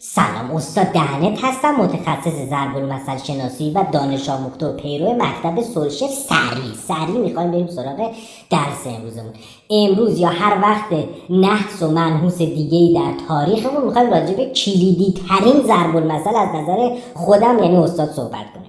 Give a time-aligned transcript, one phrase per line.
[0.00, 6.10] سلام استاد دهنت هستم متخصص ضرب المثل شناسی و دانش آموخته و پیرو مکتب سرشف
[6.10, 6.74] سری.
[6.88, 8.12] سری می‌خوایم بریم سراغ
[8.50, 9.32] درس امروزمون.
[9.70, 15.14] امروز یا هر وقت نحس و منحوس دیگه ای در تاریخمون می‌خوایم راجع به کلیدی
[15.28, 18.61] ترین ضرب المثل از نظر خودم یعنی استاد صحبت کنیم.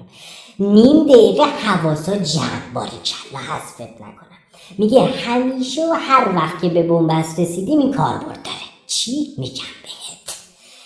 [0.59, 4.37] نیم دقیقه حواسا جمع باری کلا حذفت نکنم.
[4.77, 10.37] میگه همیشه و هر وقت که به بنبست رسیدیم این کاربرد داره چی میگم بهت؟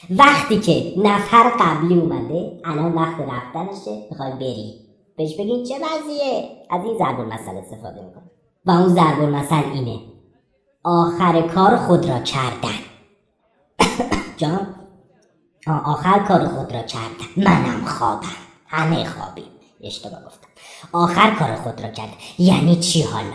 [0.09, 4.73] وقتی که نفر قبلی اومده الان وقت رفتنشه می‌خوای بری.
[5.17, 8.31] بهش بگین چه وضعیه؟ از این ضرب المثل استفاده می‌کنه
[8.65, 9.99] و اون ضرب المثل اینه.
[10.83, 12.79] آخر کار خود را کردن.
[14.37, 14.75] جان؟
[15.85, 17.25] آخر کار خود را کردن.
[17.37, 18.27] منم خوابم.
[18.67, 19.56] همه خوابیم.
[19.83, 20.47] اشتباه گفتم.
[20.93, 23.25] آخر کار خود را کردن یعنی چی حالا؟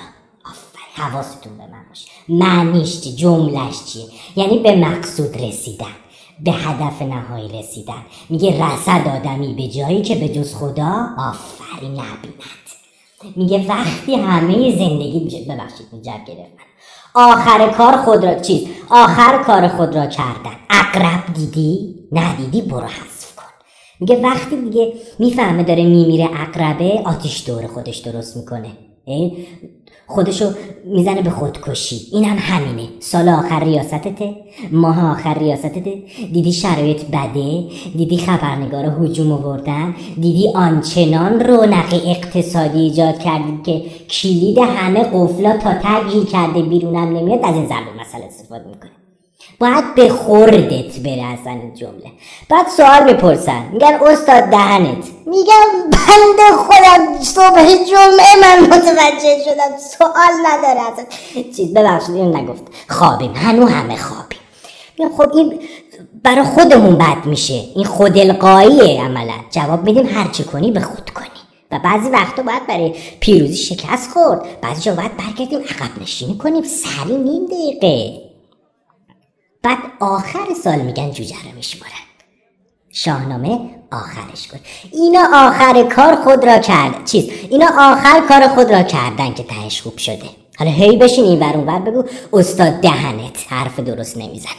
[0.45, 2.09] آفرین حواستون به من باشه.
[2.29, 4.05] معنیش چی؟ جملش چیه
[4.37, 5.97] یعنی به مقصود رسیدن
[6.41, 8.03] به هدف نهایی رسیدن.
[8.29, 12.63] میگه رسد آدمی به جایی که به جز خدا آفرین نبیند.
[13.37, 16.53] میگه وقتی همه زندگی ببخشید جب گرفت.
[17.15, 20.57] آخر کار خود را چیز آخر کار خود را کردن.
[20.71, 23.22] اقرب دیدی؟ ندیدی؟ برو کن
[24.03, 28.69] میگه وقتی دیگه می‌فهمه داره میمیره اقربه آتیش دور خودش درست می‌کنه؟
[30.07, 30.51] خودشو
[30.85, 32.01] می‌زنه به خودکشی.
[32.13, 32.89] اینم همینه.
[33.01, 34.35] سال آخر ریاستته
[34.73, 37.65] ماه آخر ریاستته دیدی شرایط بده؟
[37.97, 45.75] دیدی خبرنگار هجوم آوردن؟ دیدی آنچنان رونق اقتصادی ایجاد کردید که کلید همه قفلا تا
[45.75, 48.91] تگیر کرده بیرونم نمیاد؟ از این ضرب مسئله استفاده می‌کنه.
[49.59, 50.99] باید به خوردت
[51.33, 52.13] اصلا این جمله.
[52.49, 53.63] بعد سوال می‌پرسن.
[53.73, 55.05] میگن استاد دهنت.
[55.27, 59.79] میگم بنده خودم صبح جمعه من متوجه شدم.
[59.99, 61.05] سوال نداره اصلا.
[61.57, 62.63] چیز ببخشید اینو نگفت.
[62.89, 64.39] خوابیم هنو همه خوابیم.
[64.99, 65.61] میگم خب این
[66.25, 67.65] برای خودمون بد میشه.
[67.75, 69.35] این خودالقاییه عملا.
[69.51, 71.27] جواب میدیم هرچی کنی به خود کنی.
[71.71, 74.61] و بعضی وقتا باید برای پیروزی شکست خورد.
[74.61, 76.63] بعضی جا باید برگردیم عقب نشینی کنیم.
[76.63, 78.32] سری نیم دقیقه.
[79.63, 81.93] بعد آخر سال میگن جوجه رو میشمارن.
[82.91, 84.61] شاهنامه آخرش گفت.
[84.93, 87.05] اینا آخر کار خود را کرد.
[87.05, 90.31] چیز اینا آخر کار خود را کردن که تهش خوب شده.
[90.59, 92.05] حالا هی بشین این ور اونور بگو.
[92.33, 94.53] استاد دهنت حرف درست نمی‌زنه.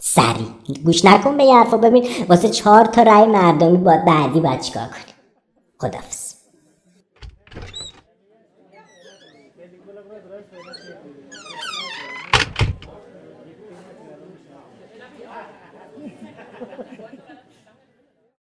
[0.00, 0.46] سری.
[0.84, 1.76] گوش نکن به یه حرفا.
[1.76, 5.14] ببین واسه چهار تا رأی مردمی با بعدی باید چیکار کنی؟
[5.78, 6.26] خدافز